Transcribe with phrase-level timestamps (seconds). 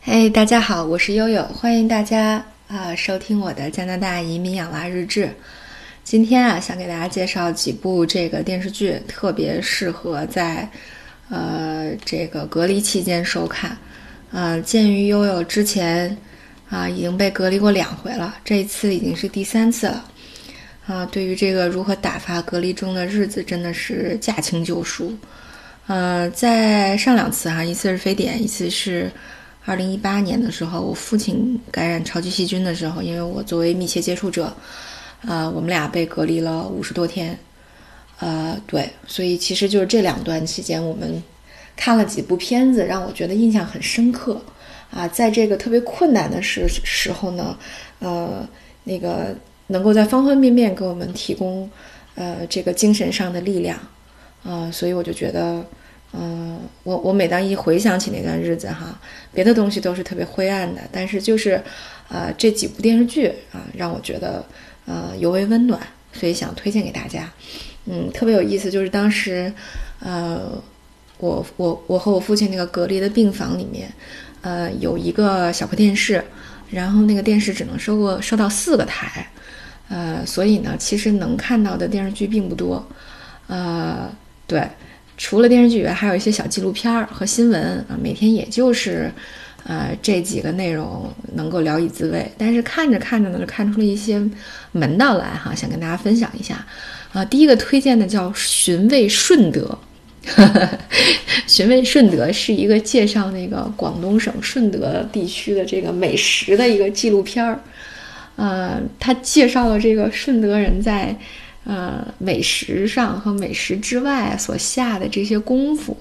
[0.00, 5.28] 嘿，大家好，我是悠悠，欢迎大家啊收听我的加拿大移民养娃日志。
[6.02, 10.66] 今天啊，想给大家介绍几部这个电视剧，特别适合在
[11.28, 13.76] 呃这个隔离期间收看。
[14.30, 16.16] 呃，鉴于悠悠之前
[16.70, 20.04] 啊已经被隔离过两回了，这一次已经是第三次了。
[20.86, 25.12] 啊，对于这个如何打发隔离中的日子，真的是驾轻就熟。
[25.86, 29.10] 呃，在上两次哈，一次是非典，一次是。
[29.68, 34.50] 二零一八年的时候，我父亲感染超级细菌的时候，因为我作为密切接触者，
[35.26, 37.38] 呃，我们俩被隔离了五十多天，
[38.18, 41.22] 呃，对，所以其实就是这两段期间，我们
[41.76, 44.40] 看了几部片子，让我觉得印象很深刻。
[44.90, 47.54] 啊，在这个特别困难的时时候呢，
[47.98, 48.48] 呃，
[48.84, 51.68] 那个能够在方方面面给我们提供，
[52.14, 53.78] 呃，这个精神上的力量，
[54.42, 55.62] 啊，所以我就觉得。
[56.12, 58.98] 嗯，我我每当一回想起那段日子哈，
[59.32, 61.62] 别的东西都是特别灰暗的，但是就是，
[62.08, 64.42] 呃，这几部电视剧啊，让我觉得
[64.86, 65.78] 呃尤为温暖，
[66.14, 67.30] 所以想推荐给大家。
[67.84, 69.52] 嗯，特别有意思，就是当时，
[70.00, 70.50] 呃，
[71.18, 73.92] 我我我和我父亲那个隔离的病房里面，
[74.40, 76.24] 呃，有一个小破电视，
[76.70, 79.28] 然后那个电视只能收过收到四个台，
[79.90, 82.82] 呃，所以呢，其实能看到的电视剧并不多，
[83.46, 84.10] 呃，
[84.46, 84.66] 对。
[85.18, 89.10] 除了电视剧以外，还有一些小纪录片儿和新闻啊，每天也就是，
[89.64, 92.30] 呃，这几个内容能够聊以自慰。
[92.38, 94.22] 但是看着看着呢，就看出了一些
[94.70, 96.64] 门道来哈，想跟大家分享一下。
[97.12, 99.76] 啊，第一个推荐的叫《寻味顺德》，
[101.48, 107.60] 《寻味顺德》是一个介绍那个广东省顺德地区的这个美食的一个纪录片儿。
[108.36, 111.18] 呃，他介绍了这个顺德人在。
[111.68, 115.94] 呃，美食上和美食之外所下的这些功夫，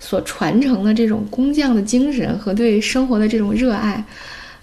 [0.00, 4.04] 所传承的这种工匠的精神和对生活的这种热爱，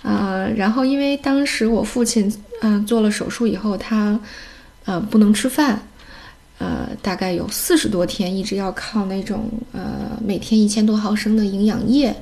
[0.02, 2.30] 呃，然后因为当时我父亲
[2.62, 4.20] 嗯做了手术以后，他
[4.84, 5.82] 呃不能吃饭，
[6.58, 12.14] 呃，大概有四十多天一直要靠那种呃每天一千多毫升的营养液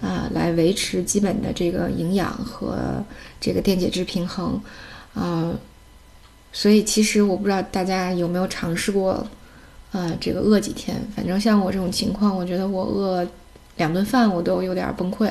[0.00, 3.04] 啊来维持基本的这个营养和
[3.38, 4.58] 这个电解质平衡，
[5.12, 5.52] 啊。
[6.56, 9.26] 所以其实我不知道大家有没有尝试过，
[9.90, 10.96] 呃，这个饿几天。
[11.14, 13.26] 反正像我这种情况，我觉得我饿
[13.76, 15.28] 两顿饭我都有点崩溃，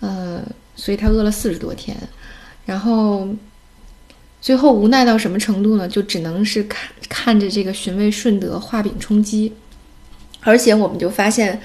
[0.00, 0.42] 呃，
[0.74, 1.96] 所以他饿了四十多天，
[2.66, 3.28] 然后
[4.40, 5.88] 最后无奈到什么程度呢？
[5.88, 9.52] 就只能是看看着这个寻味顺德画饼充饥，
[10.40, 11.60] 而且我们就发现，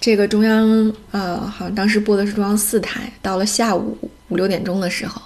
[0.00, 3.98] 这个中央呃，好像当时播的是中央四台，到了下午
[4.30, 5.20] 五六点钟的时候。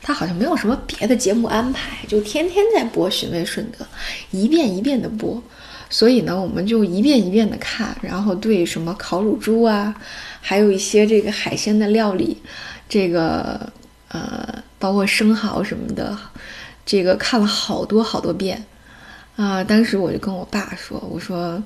[0.00, 3.84] 他好像没有什么别的节目安排，就天天在播《寻味顺德》，
[4.30, 5.42] 一遍一遍的播，
[5.90, 9.94] 所以呢，我们就一遍一遍的看，然后对什么烤乳猪啊，
[10.40, 12.36] 还有一些这个海鲜的料理，
[12.88, 13.70] 这个
[14.08, 16.16] 呃，包括生蚝什么的，
[16.86, 18.64] 这个看了好多好多遍
[19.36, 19.62] 啊。
[19.62, 21.62] 当时我就跟我爸说：“我说，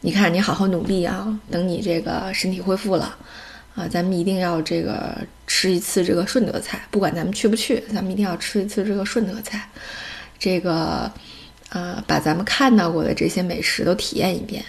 [0.00, 3.16] 你看你好好努力啊，等你这个身体恢复了。”
[3.74, 9.68] 啊，咱们一定要这个吃一次这个顺德菜，不管咱们去不去，咱们一定要吃一次这个顺德菜，
[10.38, 11.10] 这个，
[11.70, 14.64] 呃，把咱们看到过的这些美食都体验一遍。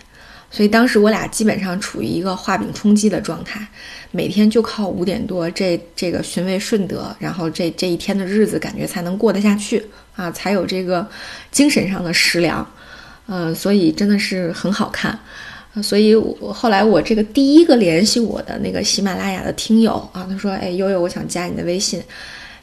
[0.50, 3.68] 所以当时我俩基本上处于一个画饼充饥的状态，
[4.12, 9.86] 每天就靠五点多这这个寻味顺德，然后这这一天的日子感觉才能过得下去
[10.16, 11.08] 啊，才有这个
[11.52, 12.66] 精神上的食粮，
[13.28, 15.20] 呃，所以真的是很好看。
[15.82, 22.02] 所以，我后来我这个第一个联系我的那个喜马拉雅的听友啊，他说：“哎，悠悠，我想加你的微信。”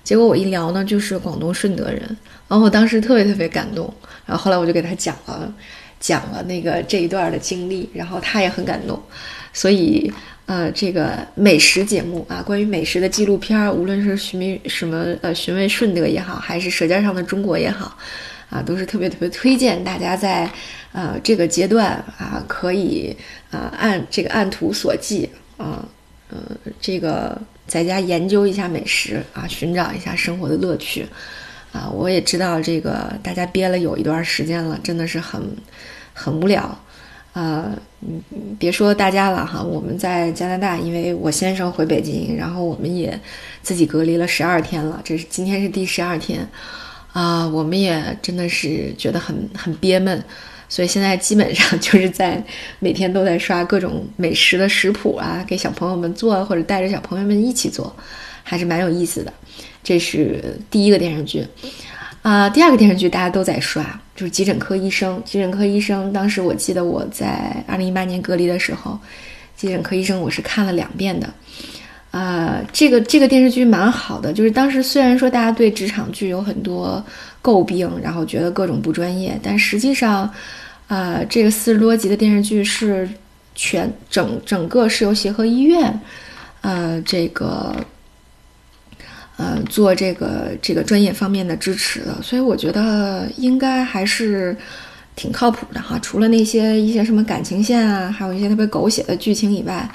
[0.02, 2.00] 结果我一聊呢，就是广东顺德人，
[2.48, 3.92] 然后我当时特别特别感动。
[4.26, 5.52] 然后后来我就给他讲了
[6.00, 9.00] 讲了那个这一段的经历，然后他也很感动。
[9.52, 10.12] 所以，
[10.46, 17.96] 呃，这个美食节目啊，关于美食的纪录片，无论是寻觅什么呃寻味顺德也好，还是舌尖上的中国也好。
[18.52, 20.48] 啊，都是特别特别推荐大家在，
[20.92, 23.16] 呃，这个阶段啊，可以
[23.50, 25.26] 啊按这个按图索骥
[25.56, 25.82] 啊，
[26.28, 26.36] 呃，
[26.78, 31.06] 这个在家研究一下美食啊，寻找一下生活的乐趣
[31.72, 31.88] 啊。
[31.88, 35.40] 我也知道这个大家憋了有一段时间了，真的是很
[36.12, 36.62] 很无聊
[37.32, 37.72] 啊。
[38.02, 38.22] 嗯，
[38.58, 43.18] 别说大家了哈，我们在加拿大，因为我先生回北京，然后我们也
[43.62, 46.46] 自己隔离了十二天了，这是今天是第十二天。
[47.12, 50.22] 啊，我们也真的是觉得很很憋闷，
[50.68, 52.42] 所以现在基本上 就是在
[52.78, 57.94] 每天都在刷各种美食的食谱啊，给小朋友们做，或者带着小朋友们一起做，
[58.42, 59.32] 还是蛮有意思的。
[59.84, 61.46] 这是第一个电视剧，
[62.22, 63.82] 啊，第二个电视剧大家都在刷，
[64.16, 65.16] 就是《急诊科医生》。
[65.24, 68.92] 《急诊科医生》当时我记得我在二零一八年隔离的时候，
[69.54, 71.28] 《急诊科医生》我是看了两遍的。
[72.12, 77.02] 呃，这个这个电视剧蛮好的，就是当时虽然说大家对职场剧有很多
[77.42, 80.30] 诟病，然后觉得各种不专业，但实际上，
[80.88, 83.08] 呃，这个四十多集的电视剧是
[83.54, 85.98] 全整整个是由协和医院，
[86.60, 87.74] 呃，这个，
[89.38, 94.54] 呃，做这个这个专业方面的支持的，所以我觉得应该还是
[95.16, 95.98] 挺靠谱的哈。
[96.02, 99.90] 除了那些一些什么感情线啊，还有一些特别狗血的剧情以外。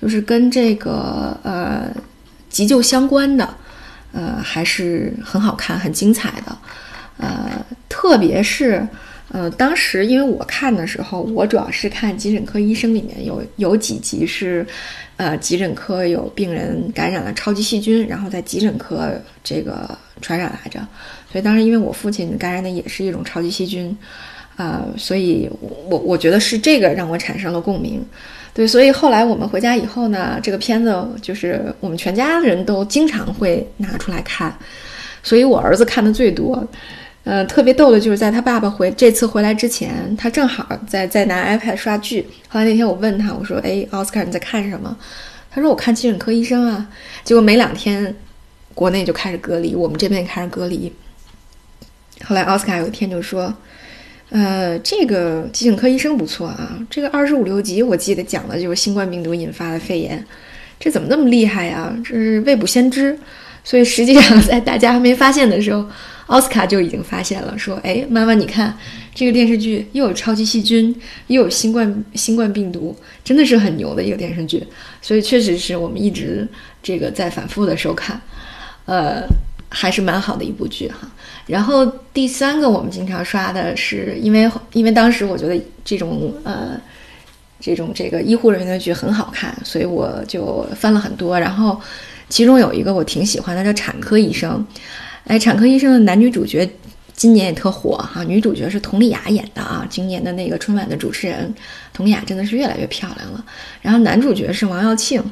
[0.00, 1.90] 就是跟这个呃
[2.48, 3.48] 急救相关的，
[4.12, 6.56] 呃还是很好看、很精彩的，
[7.18, 8.86] 呃，特别是
[9.30, 14.66] 呃当时因为我看的时候，我主要是看急诊科医生里面有有几集是，
[15.16, 19.10] 呃急诊科有病人感染了超级细菌，然后在急诊科
[19.42, 20.78] 这个传染来着，
[21.32, 23.96] 所以当时因为我父亲感染的也是一种超级细菌，
[24.56, 25.48] 啊，所以
[25.88, 28.04] 我我觉得是这个让我产生了共鸣。
[28.54, 34.56] 对，所以后来我们回家以后呢，这个片子就是我们全家人都经常会拿出来看，
[35.22, 36.66] 所以我儿子看的最多。
[37.24, 42.26] 呃，特别逗的就是在他爸爸回这次回来之前，他正好在在拿 iPad 刷剧。
[42.48, 44.96] 后来那天我问他，我说：“哎，奥斯卡你在看什么？”
[45.52, 46.88] 他说：“我看急诊科医生啊。”
[47.24, 48.14] 结果没两天，
[48.74, 50.90] 国内就开始隔离，我们这边也开始隔离。
[52.24, 53.52] 后来奥斯卡有一天就说。
[54.30, 56.78] 呃，这个急诊科医生不错啊。
[56.90, 60.24] 这个二十五六集我记得讲的就是新冠病毒引发的肺炎，
[60.80, 61.96] 这怎么那么厉害呀？
[62.04, 63.16] 这是未卜先知。
[63.62, 65.84] 所以实际上在大家还没发现的时候，
[66.26, 68.76] 奥斯卡就已经发现了，说：“哎，妈妈，你看
[69.14, 70.94] 这个电视剧又有超级细菌，
[71.28, 74.62] 又有新冠新冠病毒，真的是很牛的一个电视剧。”
[75.02, 76.46] 所以确实是我们一直
[76.82, 78.20] 这个在反复的收看，
[78.86, 79.22] 呃。
[79.68, 81.08] 还是蛮好的一部剧哈，
[81.46, 81.84] 然后
[82.14, 86.80] 第三个我们经常刷的是，因为因为当时我觉得这种呃
[87.60, 91.38] 这种这个医护人员的剧很好看，所以我就翻了很多。
[91.38, 91.78] 然后
[92.28, 94.64] 其中有一个我挺喜欢的叫《产科医生》，
[95.26, 96.68] 哎，《产科医生》的男女主角
[97.14, 101.52] 今年也特火哈，女主角是佟丽娅演的啊，今年的那个春晚的主持人，
[101.92, 103.44] 佟丽娅真的是越来越漂亮了。
[103.82, 105.22] 然后男主角是王耀庆，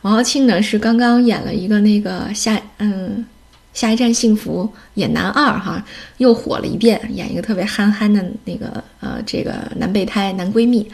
[0.00, 3.24] 王耀庆呢是刚刚演了一个那个下嗯。
[3.72, 5.82] 下一站幸福演男二哈，
[6.18, 10.86] 又火了一遍，演一个特别憨憨的那个呃，这个男备胎、男闺蜜，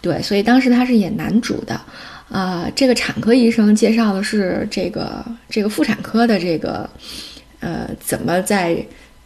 [0.00, 1.80] 对，所以当时他是演男主的，
[2.28, 6.88] 呃，这个产科医生介绍的是这个这个妇产科的这个
[7.58, 8.76] 呃，怎么在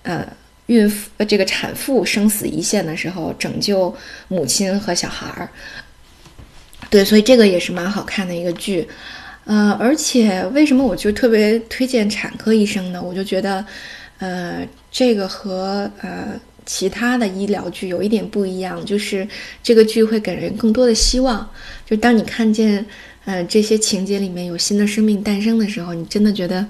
[0.02, 0.26] 呃
[0.66, 3.94] 孕妇这个产妇生死一线的时候拯救
[4.28, 5.49] 母亲和小孩儿，
[6.88, 8.88] 对，所以这个也是蛮好看的一个剧。
[9.46, 13.00] 呃，而且为什么我就特别推荐产科医生呢？
[13.00, 13.64] 我就觉得，
[14.19, 19.26] 呃，这个和呃其他的医疗剧有一点不一样，就是
[19.62, 21.48] 这个剧会给人更多的希望。
[21.88, 22.84] 就当你看见，
[23.25, 26.66] 呃，这些情节里面有新的生命诞生的时候，你真的觉得，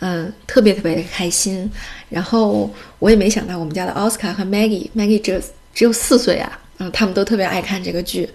[0.00, 1.70] 嗯，特别特别的开心。
[2.08, 2.68] 然后
[2.98, 5.40] 我也没想到，我们家的奥斯卡和 Maggie，Maggie 只有
[5.72, 8.28] 只有四岁啊，嗯，他们都特别爱看这个剧。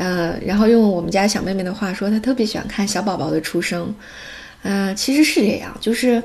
[0.00, 3.94] 呃，然后用我们家小妹妹的话说，她特别喜欢看小宝宝的出生。
[4.62, 6.22] 呃，其实是这样，就是，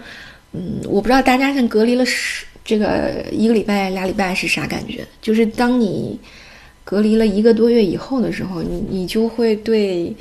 [0.54, 5.06] 嗯，我不知道大家像隔离了十这个一个礼拜、俩礼拜是啥感觉？
[5.22, 6.18] 就是当你
[6.86, 10.16] 隔离了一个多月以后的时候，你你就会对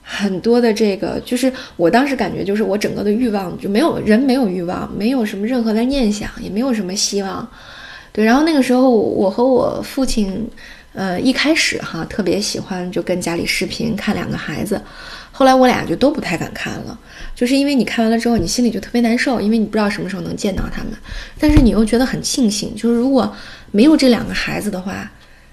[0.00, 7.48] 很多的这个，就是我当时感觉，就是我整个的欲望就没有人没有欲望，没有什么任何的念想，也没有什么希望。
[8.12, 10.48] 对，然后那个时候我和我父亲。
[10.92, 14.82] 呃，一开始哈特别喜欢就跟家里视频看两个孩子，
[15.30, 16.98] 后来我俩就都不太敢看了，
[17.32, 20.92] 就是因为你看完了之后，你心里就特别难受，因为你不知道什么时候能见到他们，
[21.38, 23.32] 但是你又觉得很庆幸，就是如果
[23.70, 25.08] 没有这两个孩子的话，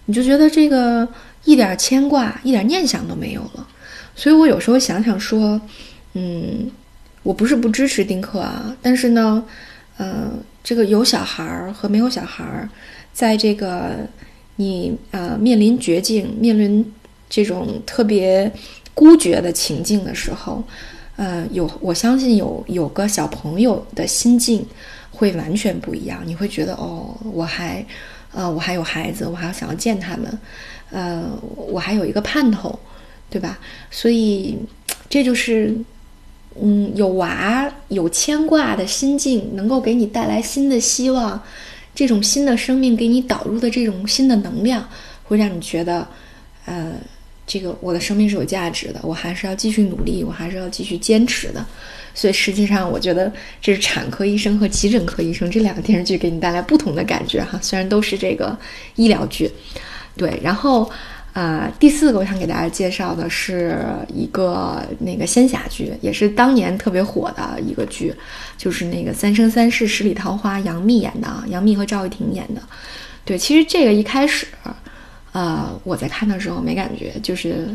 [0.05, 1.07] 你就觉得这个
[1.43, 3.67] 一点牵挂、一点念想都没有了。
[4.15, 5.61] 所以我有时候想想说，
[6.13, 6.71] 嗯，
[7.21, 9.43] 我不是不支持丁克啊，但是呢，
[9.97, 10.31] 呃，
[10.63, 12.67] 这个有小孩儿和没有小孩儿，
[13.13, 13.97] 在这个。
[14.57, 16.85] 你呃面临绝境，面临
[17.29, 18.51] 这种特别
[18.93, 20.63] 孤绝的情境的时候，
[21.15, 24.65] 呃，有我相信有有个小朋友的心境
[25.11, 26.21] 会完全不一样。
[26.25, 27.85] 你会觉得哦，我还
[28.33, 30.39] 呃我还有孩子，我还要想要见他们，
[30.91, 31.23] 呃，
[31.55, 32.77] 我还有一个盼头，
[33.29, 33.59] 对吧？
[33.91, 34.57] 所以
[35.07, 35.75] 这就是
[36.59, 41.41] 嗯有娃有牵挂的心境，能够给你带来新的希望。
[41.97, 44.87] 这种新的生命给你导入的这种新的能量，
[45.23, 46.07] 会让你觉得，
[46.65, 46.93] 呃，
[47.47, 51.65] 这个我的生命是有价值的，我还是要继续努力，我还是要继续坚持的。
[52.13, 57.59] 所以实际上，我觉得这是产科医生和急诊科医生这两个电视剧给你带来不同的感觉哈。
[57.63, 58.55] 虽然都是这个
[58.95, 59.49] 医疗剧，
[60.15, 60.39] 对。
[60.43, 60.87] 然后，
[61.37, 63.77] 啊，第四个我想给大家介绍的是
[64.07, 68.11] 一个那个仙侠剧，也是当年特别火的一个剧，
[68.57, 72.61] 就是那个《三生三世十里桃花》，杨幂演的啊，杨幂和赵又廷演的。
[73.23, 74.47] 对，其实这个一开始，
[75.31, 77.69] 呃，我在看的时候没感觉，就是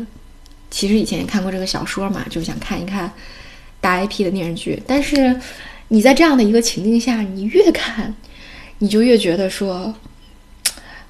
[0.69, 3.09] 其实以前也看过这个小说嘛，就是想看一看
[3.79, 4.83] 大 IP 的电视剧。
[4.85, 5.33] 但是
[5.87, 8.13] 你在这样的一个情境下，你越看，
[8.79, 9.95] 你就越觉得说，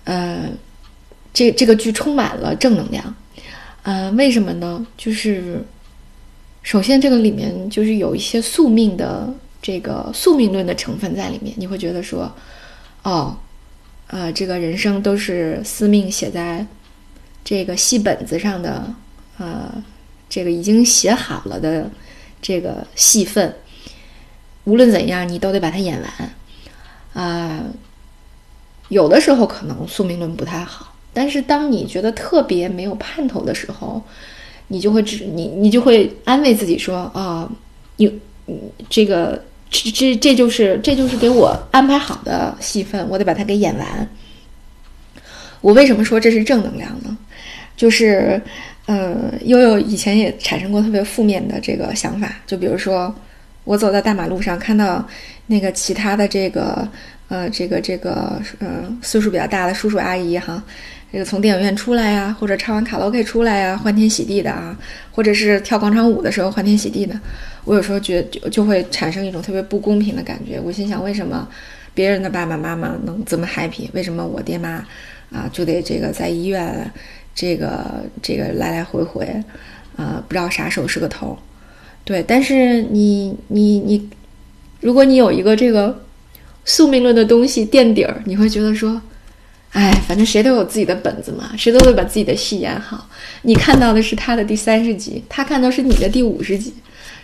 [0.04, 0.48] 呃。
[1.34, 3.16] 这这个剧充满了正能量，
[3.82, 4.86] 呃，为什么呢？
[4.96, 5.66] 就是
[6.62, 12.32] 首先这个里面就是有一些宿命的这个宿命论的成分在里面，你会觉得说，
[13.02, 13.36] 哦，
[14.08, 16.66] 呃，这个人生都是司命写在
[17.44, 18.94] 这个戏本子上的，
[19.40, 19.84] 呃，
[20.30, 21.90] 这个已经写好了的
[22.42, 23.56] 这个戏份，
[24.66, 27.64] 无论怎样你都得把它演完，啊，
[28.90, 30.92] 有的时候可能宿命论不太好。
[31.14, 34.02] 但是当你觉得特别没有盼头的时候，
[34.70, 37.50] 你就会只你你就会安慰自己说啊，
[37.98, 38.20] 你
[38.90, 44.10] 这个这这这就是这就是给我安排好的戏份，我得把它给演完。
[45.62, 47.18] 我为什么说这是正能量呢？
[47.78, 48.42] 就是
[48.86, 53.14] 呃，悠悠以前也产生过特别负面的这个想法，就比如说
[53.64, 55.08] 我走在大马路上看到
[55.48, 56.88] 那个其他的这个
[57.28, 60.64] 呃这个这个呃岁数比较大的叔叔阿姨哈。
[61.12, 64.76] 这个从电影院出来呀，或者唱完卡拉 OK 出来呀，欢天喜地的啊，
[65.12, 67.14] 或者是跳广场舞的时候欢天喜地的，
[67.66, 70.60] 我有时候觉就就会产生一种特别不公平的感觉。
[70.60, 71.48] 我心想，为什么
[71.94, 73.88] 别人的爸爸妈妈能这么 happy？
[73.94, 74.84] 为什么我爹妈
[75.32, 76.92] 啊就得这个在医院
[77.36, 79.24] 这个这个来来回回
[79.96, 81.38] 啊，不知道啥时候是个头？
[82.04, 84.10] 对，但是你你你，
[84.84, 86.04] 如果你有一个这个
[86.66, 89.02] 宿命论的东西垫底儿，你会觉得说。
[89.72, 93.10] 哎，反正谁都有自己的本子嘛，谁都会把自己的戏演好。
[93.42, 96.72] 你看到的是他的第三十集，他看到是你的第五十集，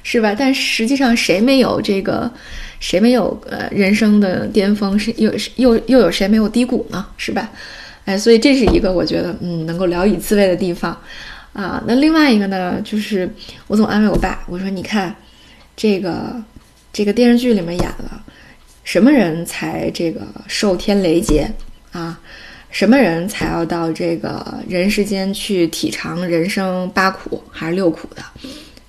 [0.01, 0.35] 是吧？
[0.35, 2.31] 但实际上谁没有这个，
[2.79, 4.97] 谁没有呃人生的巅峰？
[4.97, 7.05] 是又又又有谁没有低谷呢？
[7.17, 7.51] 是吧？
[8.05, 10.99] 哎，所以这是一个我觉得嗯能够聊以自慰的地方
[11.53, 11.83] 啊。
[11.85, 13.31] 那另外一个呢，就是
[13.67, 15.15] 我总安慰我爸，我说你看
[15.75, 16.33] 这个
[16.99, 18.21] 这个电视剧里面演了
[18.83, 21.49] 什么人才这个受天雷劫。
[21.93, 22.19] 啊，
[22.71, 28.21] 什么人才要到这个人世间去体尝人生八苦还是六苦的，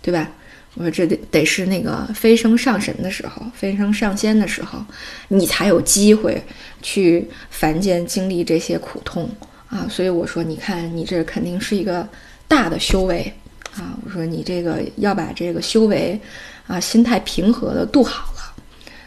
[0.03, 0.29] 对吧？
[0.75, 4.85] 我说这得得是那个飞升上神的时候，飞升上仙的时候，
[5.29, 6.43] 你才有机会
[6.83, 9.31] 去凡间经历这些苦痛
[9.69, 9.87] 啊。
[9.89, 12.09] 所以我说，你看你这肯定是一个
[12.49, 13.33] 大的修为
[13.77, 13.97] 啊。
[14.05, 16.21] 我说你这个要把这个修为
[16.71, 18.55] 啊，心态平和的度好了，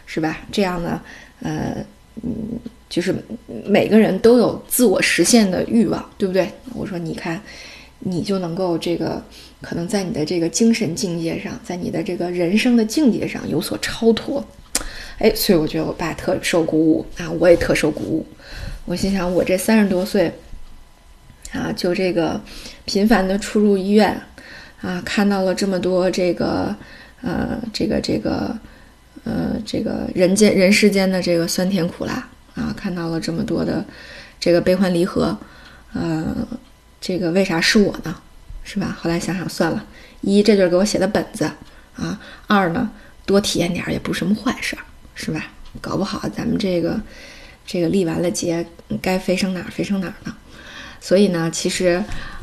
[0.04, 0.40] 是吧？
[0.52, 1.00] 这样呢，
[1.40, 1.76] 呃，
[2.22, 2.60] 嗯。
[2.90, 3.12] 就是
[3.64, 6.48] 每个人都有自我实现的欲望，对不对？
[6.74, 7.40] 我说，你看，
[7.98, 9.20] 你就能够这个
[9.60, 14.46] 可能在你的这个精神境界上，在你的这个人生的境界上有所超脱，
[15.18, 18.24] 哎，所以我觉得我爸特受鼓舞啊，我也特受鼓舞。
[18.84, 20.32] 我心想，我这三十多岁
[21.50, 22.40] 啊，就这个
[22.84, 24.16] 频繁的出入医院
[24.80, 26.72] 啊，看到了这么多这个
[27.24, 28.56] 呃，这个这个
[29.24, 32.28] 呃，这个人间人世间的这个酸甜苦辣。
[32.54, 33.84] 啊，看到了这么多的
[34.38, 35.36] 这个悲欢离合，
[35.92, 36.46] 呃，
[37.00, 38.14] 这个为啥是我呢？
[38.62, 38.96] 是吧？
[39.00, 39.84] 后来想想算了，
[40.20, 41.50] 一这就是给我写的本子
[41.96, 42.88] 啊，二呢
[43.26, 44.82] 多体验点儿也不是什么坏事儿，
[45.16, 45.46] 是吧？
[45.80, 47.00] 搞不好咱们这个
[47.66, 48.64] 这个立完了节，
[49.02, 50.32] 该飞升哪儿飞升哪儿呢？
[51.00, 52.00] 所以呢，其实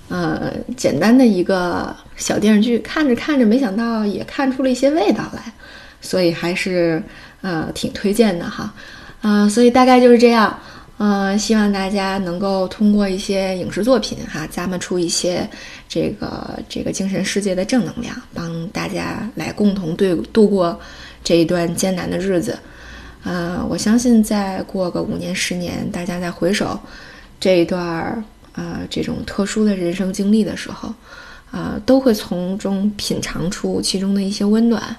[0.10, 5.52] 呃，简单的一个小电视剧，看着看着，没想到也看出了一些味道来，
[6.00, 7.02] 所以还是
[7.42, 8.72] 呃挺推荐的哈。
[9.22, 10.58] 啊，所以大概就是这样，
[11.00, 15.50] 嗯，希望大家能够通过一些影视作品哈，咂摸出一些
[15.90, 20.80] 这个这个精神世界的正能量，帮大家来共同对度过
[21.24, 22.58] 这一段艰难的日子。
[23.24, 26.80] 嗯，我相信再过个五年十年，大家再回首
[27.40, 28.24] 这一段儿
[28.54, 30.94] 呃这种特殊的人生经历的时候，
[31.52, 34.96] 啊，都会从中品尝出其中的一些温暖，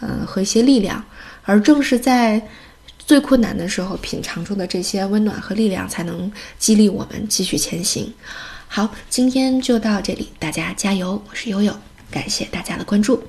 [0.00, 1.04] 嗯，和一些力量。
[1.42, 2.40] 而正是在
[2.98, 8.12] 最困难的时候，品尝出的这些温暖和力量，才能激励我们继续前行。
[8.68, 11.20] 好，今天就到这里，大家加油！
[11.28, 11.76] 我是悠悠，
[12.08, 13.20] 感谢大家的关注。